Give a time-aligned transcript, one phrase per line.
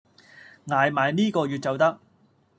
[0.65, 1.99] 捱埋呢個月就得